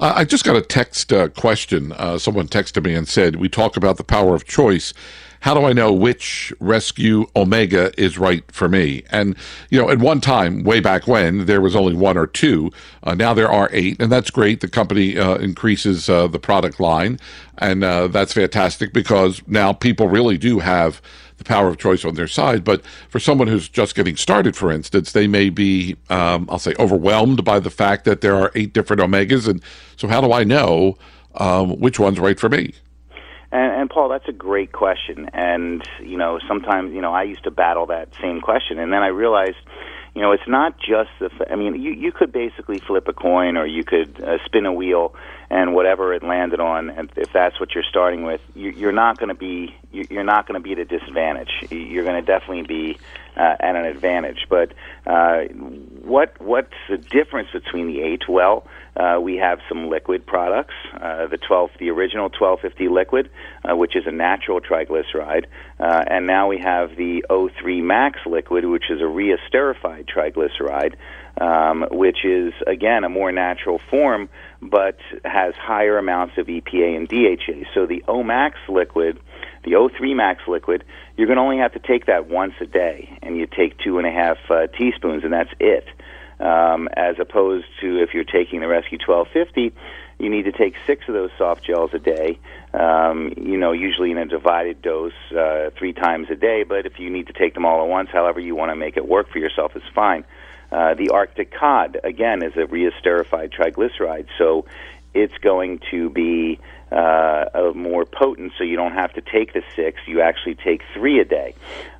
[0.00, 1.92] I just got a text uh, question.
[2.18, 4.94] Someone texted me and said, We talk about the power of choice.
[5.42, 9.02] How do I know which Rescue Omega is right for me?
[9.10, 9.34] And,
[9.70, 12.70] you know, at one time, way back when, there was only one or two.
[13.02, 14.60] Uh, now there are eight, and that's great.
[14.60, 17.18] The company uh, increases uh, the product line,
[17.58, 21.02] and uh, that's fantastic because now people really do have
[21.38, 22.62] the power of choice on their side.
[22.62, 26.74] But for someone who's just getting started, for instance, they may be, um, I'll say,
[26.78, 29.48] overwhelmed by the fact that there are eight different Omegas.
[29.48, 29.60] And
[29.96, 30.96] so, how do I know
[31.34, 32.74] um, which one's right for me?
[33.52, 35.28] And, and Paul, that's a great question.
[35.34, 39.02] And you know, sometimes you know, I used to battle that same question, and then
[39.02, 39.58] I realized,
[40.14, 41.30] you know, it's not just the.
[41.50, 44.72] I mean, you you could basically flip a coin, or you could uh, spin a
[44.72, 45.14] wheel,
[45.52, 49.18] and whatever it landed on, and if that's what you're starting with, you, you're not
[49.18, 51.50] going to be you're not going to be at a disadvantage.
[51.70, 52.98] You're going to definitely be
[53.36, 54.46] uh, at an advantage.
[54.48, 54.72] But
[55.06, 58.22] uh, what what's the difference between the eight?
[58.26, 63.30] Well, uh, we have some liquid products, uh, the 12, the original 1250 liquid,
[63.62, 65.46] uh, which is a natural triglyceride,
[65.80, 70.94] uh, and now we have the O3 Max liquid, which is a reesterified triglyceride,
[71.40, 74.28] um, which is again a more natural form,
[74.60, 77.70] but has higher amounts of EPA and DHA.
[77.74, 79.18] So the O Max liquid
[79.64, 80.84] the O3 Max liquid,
[81.16, 83.98] you're going to only have to take that once a day, and you take two
[83.98, 85.86] and a half uh, teaspoons, and that's it.
[86.40, 89.72] Um, as opposed to if you're taking the Res-Q 1250,
[90.18, 92.40] you need to take six of those soft gels a day.
[92.74, 96.64] Um, you know, usually in a divided dose, uh, three times a day.
[96.64, 98.96] But if you need to take them all at once, however you want to make
[98.96, 100.24] it work for yourself is fine.
[100.72, 104.64] Uh, the Arctic cod again is a reesterified triglyceride, so
[105.14, 106.58] it's going to be
[106.90, 110.00] uh, more potent, so you don't have to take the six.
[110.06, 111.54] You actually take three a day.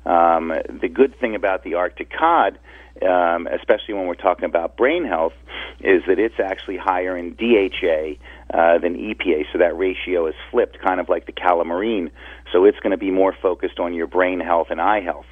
[0.05, 2.57] Um, the good thing about the Arctic cod,
[3.01, 5.33] um, especially when we're talking about brain health,
[5.79, 8.15] is that it's actually higher in DHA
[8.51, 9.45] uh, than EPA.
[9.51, 12.09] So that ratio is flipped, kind of like the Calamarine.
[12.51, 15.25] So it's going to be more focused on your brain health and eye health.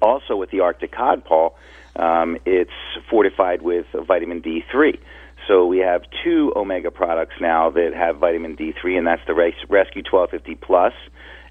[0.00, 1.56] Also, with the Arctic cod, Paul,
[1.96, 2.70] um, it's
[3.10, 4.98] fortified with vitamin D3.
[5.48, 10.02] So we have two omega products now that have vitamin D3, and that's the Res-Q
[10.08, 10.92] 1250 Plus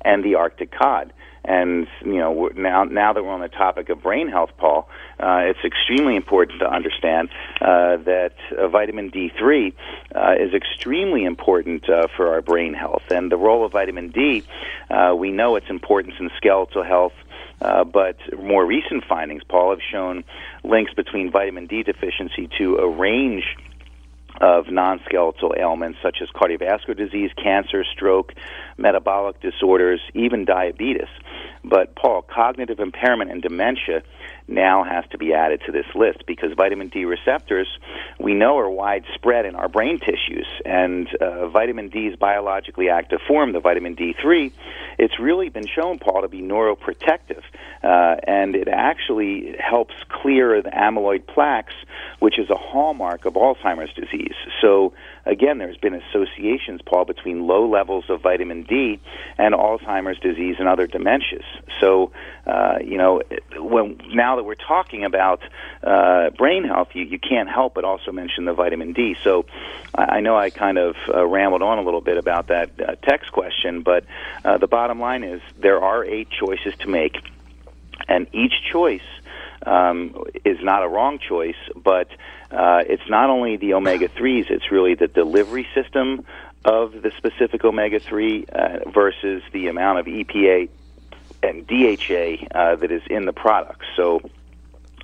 [0.04, 1.14] and the Arctic Cod.
[1.44, 4.88] And you know, now now that we're on the topic of brain health, Paul,
[5.20, 9.74] uh, it's extremely important to understand uh, that uh, vitamin D3
[10.14, 13.02] uh, is extremely important uh, for our brain health.
[13.10, 14.44] And the role of vitamin D,
[14.92, 17.14] uh, we know its importance in skeletal health.
[17.62, 20.24] Uh, but more recent findings, Paul, have shown
[20.64, 23.44] links between vitamin D deficiency to a range
[24.40, 28.34] of non-skeletal ailments such as cardiovascular disease, cancer, stroke,
[28.78, 31.10] metabolic disorders, even diabetes.
[31.64, 34.04] But Paul, cognitive impairment and dementia
[34.48, 37.68] now has to be added to this list because vitamin D receptors
[38.20, 43.54] we know are widespread in our brain tissues, and uh, vitamin D's biologically active form,
[43.54, 44.52] the vitamin D3,
[44.98, 47.42] it's really been shown, Paul, to be neuroprotective,
[47.84, 51.74] uh, and it actually helps clear the amyloid plaques,
[52.20, 54.36] which is a hallmark of Alzheimer's disease.
[54.62, 54.94] So
[55.26, 59.00] again, there's been associations, Paul, between low levels of vitamin D
[59.38, 61.46] and Alzheimer's disease and other dementias.
[61.80, 62.12] So,
[62.46, 63.22] uh, you know,
[63.56, 65.42] when now that we're talking about
[65.84, 69.16] uh, brain health, you, you can't help but also mention the vitamin D.
[69.24, 69.46] So,
[69.96, 72.96] I, I know I kind of uh, rambled on a little bit about that uh,
[73.04, 74.06] text question, but
[74.46, 77.18] uh, the bottom line is there are eight choices to make,
[78.08, 79.02] and each choice
[79.66, 82.08] um, is not a wrong choice, but
[82.52, 86.26] uh, it's not only the omega 3s, it's really the delivery system
[86.66, 90.70] of the specific omega 3 uh, versus the amount of EPA
[91.44, 93.84] and DHA uh, that is in the product.
[93.96, 94.22] So,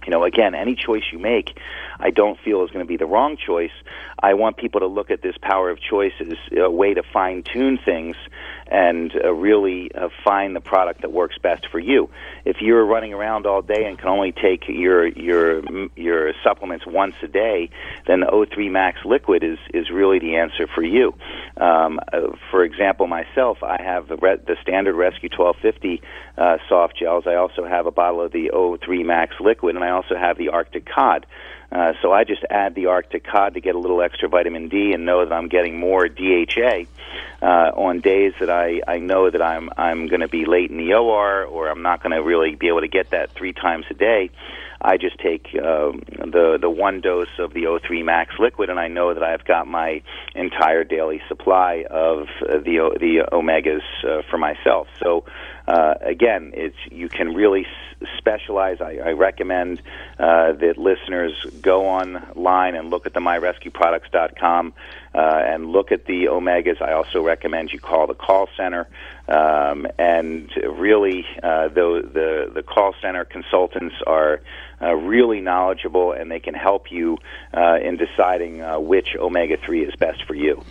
[0.05, 1.59] you know, again, any choice you make,
[1.99, 3.71] I don't feel is going to be the wrong choice.
[4.19, 7.43] I want people to look at this power of choice as a way to fine
[7.43, 8.15] tune things
[8.69, 12.09] and uh, really uh, find the product that works best for you.
[12.45, 15.61] If you're running around all day and can only take your your
[15.95, 17.69] your supplements once a day,
[18.07, 21.13] then the O3 Max Liquid is is really the answer for you.
[21.57, 26.01] Um, uh, for example, myself, I have the re- the standard Res-Q 1250
[26.37, 27.25] uh, soft gels.
[27.27, 30.49] I also have a bottle of the O3 Max Liquid, and I also have the
[30.49, 31.25] Arctic Cod.
[31.71, 34.93] Uh, so I just add the Arctic cod to get a little extra vitamin D
[34.93, 36.85] and know that I'm getting more DHA
[37.41, 40.77] uh, on days that I, I know that I'm I'm going to be late in
[40.77, 43.85] the OR or I'm not going to really be able to get that three times
[43.89, 44.29] a day.
[44.79, 48.87] I just take um, the the one dose of the O3 Max liquid, and I
[48.87, 50.01] know that I've got my
[50.35, 54.87] entire daily supply of uh, the the omegas uh, for myself.
[54.99, 55.25] So
[55.67, 58.77] uh, again, it's you can really s- specialize.
[58.79, 59.81] I, I recommend
[60.17, 64.73] uh, that listeners go online and look at the myrescueproducts.com
[65.13, 66.81] uh, and look at the omegas.
[66.81, 68.87] I also recommend you call the call center.
[69.27, 74.41] Um, and really, uh, the, the the call center consultants are
[74.81, 77.17] uh, really knowledgeable, and they can help you
[77.53, 80.63] uh, in deciding uh, which omega three is best for you.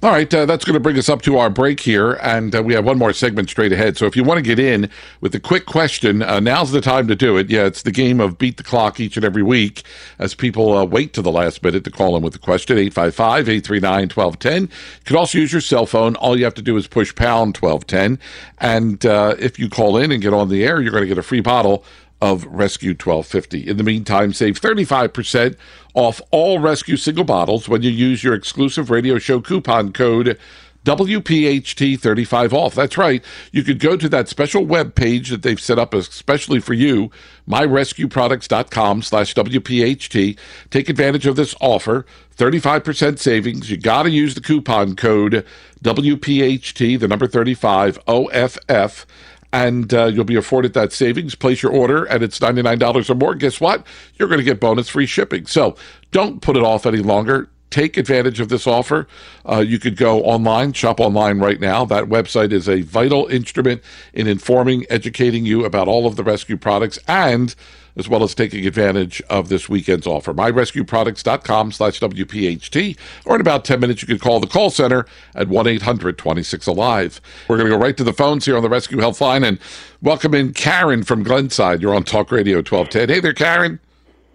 [0.00, 2.62] All right, uh, that's going to bring us up to our break here, and uh,
[2.62, 3.96] we have one more segment straight ahead.
[3.96, 4.88] So if you want to get in
[5.20, 7.50] with a quick question, uh, now's the time to do it.
[7.50, 9.82] Yeah, it's the game of beat the clock each and every week
[10.20, 12.78] as people uh, wait to the last minute to call in with a question.
[12.78, 14.62] 855 839 1210.
[14.62, 14.68] You
[15.04, 16.14] can also use your cell phone.
[16.14, 18.20] All you have to do is push pound 1210.
[18.58, 21.18] And uh, if you call in and get on the air, you're going to get
[21.18, 21.82] a free bottle
[22.20, 23.68] of Rescue 1250.
[23.68, 25.56] In the meantime, save 35%
[25.94, 30.38] off all Res-Q single bottles when you use your exclusive radio show coupon code
[30.84, 32.74] WPHT35 off.
[32.74, 33.22] That's right.
[33.52, 37.10] You could go to that special web page that they've set up especially for you,
[37.48, 40.38] myrescueproducts.com slash WPHT.
[40.70, 42.06] Take advantage of this offer.
[42.36, 43.70] 35% savings.
[43.70, 45.44] You got to use the coupon code
[45.82, 49.06] WPHT, the number 35 OFF
[49.52, 51.34] and uh, you'll be afforded that savings.
[51.34, 53.34] Place your order, and it's $99 or more.
[53.34, 53.86] Guess what?
[54.16, 55.46] You're going to get bonus free shipping.
[55.46, 55.76] So
[56.10, 57.48] don't put it off any longer.
[57.70, 59.06] Take advantage of this offer.
[59.46, 61.84] Uh, you could go online, shop online right now.
[61.84, 63.82] That website is a vital instrument
[64.14, 67.54] in informing, educating you about all of the rescue products and
[67.98, 70.32] as well as taking advantage of this weekend's offer.
[70.32, 72.96] MyRescueProducts.com slash WPHT,
[73.26, 77.20] or in about 10 minutes, you can call the call center at 1-800-26-ALIVE.
[77.48, 79.58] We're going to go right to the phones here on the Res-Q Health Line and
[80.00, 81.82] welcome in Karen from Glenside.
[81.82, 83.08] You're on Talk Radio 1210.
[83.08, 83.80] Hey there, Karen.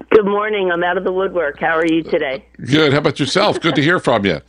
[0.09, 0.70] Good morning.
[0.72, 1.59] I'm out of the woodwork.
[1.59, 2.45] How are you today?
[2.66, 2.91] Good.
[2.91, 3.59] How about yourself?
[3.61, 4.41] Good to hear from you.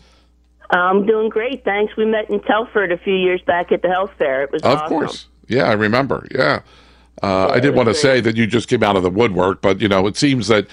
[0.71, 1.65] I'm doing great.
[1.65, 1.97] Thanks.
[1.97, 4.43] We met in Telford a few years back at the health fair.
[4.43, 4.89] It was Of awesome.
[4.89, 5.27] course.
[5.47, 6.27] Yeah, I remember.
[6.35, 6.61] Yeah.
[7.25, 9.81] Uh, I did want to say that you just came out of the woodwork, but
[9.81, 10.67] you know, it seems that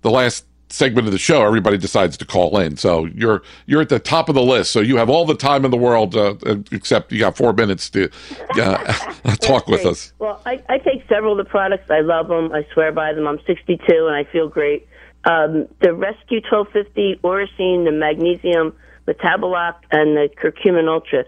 [0.00, 2.76] the last segment of the show, everybody decides to call in.
[2.76, 4.72] So you're you're at the top of the list.
[4.72, 6.34] So you have all the time in the world, uh,
[6.72, 8.10] except you got four minutes to
[8.56, 8.92] uh,
[9.36, 10.12] talk with us.
[10.18, 11.88] Well, I, I take several of the products.
[11.88, 12.50] I love them.
[12.52, 13.28] I swear by them.
[13.28, 14.88] I'm 62 and I feel great.
[15.24, 18.74] Um, the Res-Q 1250, Oracine, the Magnesium
[19.06, 21.24] Metaboloc, and the Curcumin Ultra.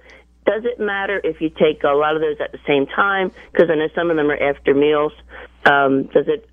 [0.46, 3.32] Does it matter if you take a lot of those at the same time?
[3.52, 5.12] Because I know some of them are after meals.
[5.64, 6.48] Um, does it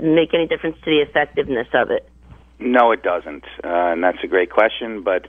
[0.00, 2.08] make any difference to the effectiveness of it?
[2.58, 5.02] No, it doesn't, uh, and that's a great question.
[5.02, 5.26] But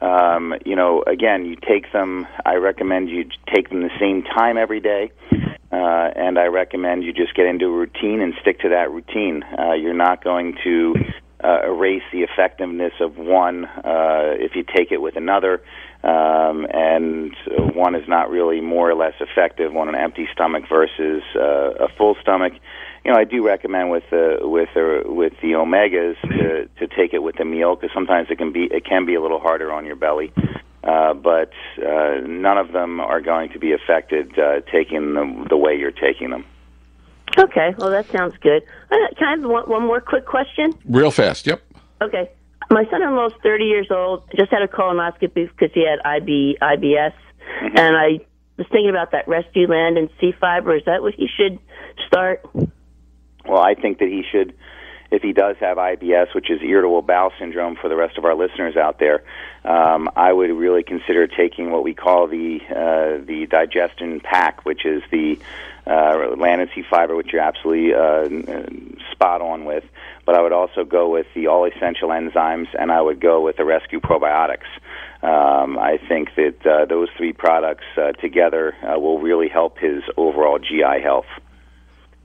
[0.00, 2.26] um, you know, again, you take them.
[2.44, 7.14] I recommend you take them the same time every day, uh, and I recommend you
[7.14, 9.42] just get into a routine and stick to that routine.
[9.42, 10.94] Uh, you're not going to
[11.42, 15.62] uh, erase the effectiveness of one uh, if you take it with another.
[16.06, 20.64] Um, and uh, one is not really more or less effective on an empty stomach
[20.68, 22.52] versus uh, a full stomach
[23.06, 27.14] you know, I do recommend with the with the with the omegas to to take
[27.14, 29.72] it with a meal because sometimes it can be it can be a little harder
[29.72, 30.32] on your belly.
[30.82, 35.56] Uh, but uh, none of them are going to be affected uh, taking them the
[35.56, 36.44] way you're taking them.
[37.38, 38.64] Okay, well that sounds good.
[38.90, 40.72] Uh, Can I have one, one more quick question?
[40.88, 41.46] Real fast.
[41.46, 41.62] Yep.
[42.00, 42.28] Okay,
[42.70, 44.24] my son-in-law's 30 years old.
[44.36, 47.78] Just had a colonoscopy because he had IB IBS, mm-hmm.
[47.78, 48.24] and I
[48.56, 50.76] was thinking about that Rescue Land and C fiber.
[50.76, 51.58] Is that what he should
[52.06, 52.44] start?
[52.54, 54.54] Well, I think that he should,
[55.10, 58.34] if he does have IBS, which is irritable bowel syndrome for the rest of our
[58.34, 59.22] listeners out there,
[59.64, 64.84] um, I would really consider taking what we call the uh, the digestion pack, which
[64.84, 65.38] is the
[65.86, 68.28] uh, C fiber, which you're absolutely uh,
[69.12, 69.84] spot on with.
[70.24, 73.56] But I would also go with the all essential enzymes, and I would go with
[73.56, 74.66] the rescue probiotics.
[75.22, 80.02] Um, I think that uh, those three products uh, together uh, will really help his
[80.16, 81.26] overall GI health.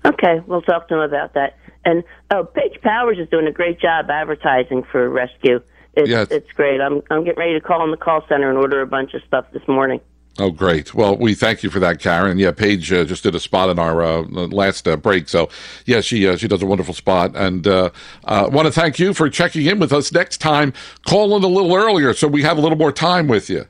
[0.04, 1.56] Okay, we'll talk to him about that.
[1.86, 5.62] And oh, Paige Powers is doing a great job advertising for Rescue.
[5.94, 6.28] It's, Yes.
[6.32, 6.80] it's great.
[6.80, 9.22] I'm I'm getting ready to call in the call center and order a bunch of
[9.28, 10.00] stuff this morning.
[10.40, 10.94] Oh, great.
[10.94, 12.40] Well, we thank you for that, Karen.
[12.40, 15.28] Yeah, Paige uh, just did a spot in our uh, last uh, break.
[15.28, 15.50] So,
[15.86, 17.36] yeah, she uh, she does a wonderful spot.
[17.36, 17.90] And uh,
[18.24, 20.12] uh, want to thank you for checking in with us.
[20.14, 20.72] Next time,
[21.06, 23.66] call in a little earlier so we have a little more time with you.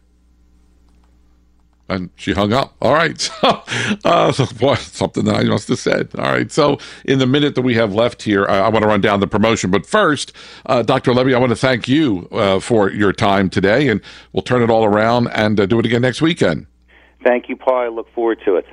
[1.92, 2.76] And she hung up.
[2.82, 3.12] All right.
[3.42, 3.64] So,
[4.06, 6.10] uh, so boy, something that I must have said.
[6.18, 6.52] All right.
[6.52, 9.20] So, in the minute that we have left here, I, I want to run down
[9.20, 9.72] the promotion.
[9.72, 10.34] But first,
[10.68, 11.12] uh, Dr.
[11.12, 13.88] Lebby, I want to thank you uh, for your time today.
[13.88, 16.68] And we'll turn it all around and uh, do it again next weekend.
[17.24, 17.76] Thank you, Paul.
[17.76, 18.66] I look forward to it.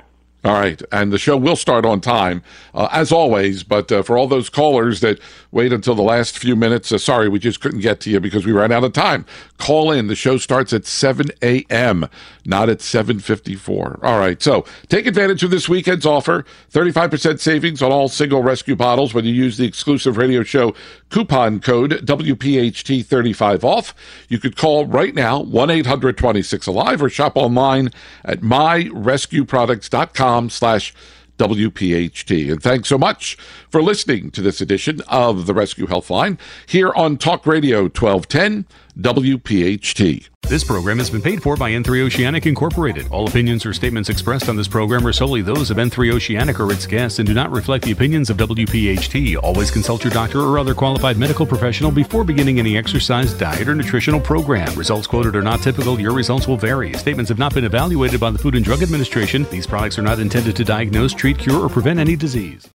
[0.45, 0.81] All right.
[0.93, 3.63] And the show will start on time, uh, as always.
[3.63, 5.19] But uh, for all those callers that
[5.51, 8.45] wait until the last few minutes, uh, sorry, we just couldn't get to you because
[8.45, 9.25] we ran out of time.
[9.57, 10.07] Call in.
[10.07, 12.07] The show starts at 7 a.m.,
[12.45, 14.01] not at 7.54.
[14.01, 14.41] All right.
[14.41, 16.45] So take advantage of this weekend's offer.
[16.71, 20.73] 35% savings on all single rescue bottles when you use the exclusive radio show
[21.09, 23.93] coupon code WPHT35 off.
[24.29, 27.89] You could call right now, 1-800-26-ALIVE or shop online
[28.23, 30.93] at myrescueproducts.com slash
[31.39, 32.51] WPHT.
[32.51, 33.37] And thanks so much
[33.69, 38.65] for listening to this edition of the Res-Q Healthline here on Talk Radio 1210
[38.99, 40.29] WPHT.
[40.41, 43.07] This program has been paid for by N3 Oceanic Incorporated.
[43.11, 46.71] All opinions or statements expressed on this program are solely those of N3 Oceanic or
[46.71, 49.37] its guests and do not reflect the opinions of WPHT.
[49.43, 53.75] Always consult your doctor or other qualified medical professional before beginning any exercise, diet, or
[53.75, 54.73] nutritional program.
[54.73, 55.99] Results quoted are not typical.
[55.99, 56.93] Your results will vary.
[56.93, 59.45] Statements have not been evaluated by the Food and Drug Administration.
[59.51, 62.67] These products are not intended to diagnose, treat, cure, or prevent any disease.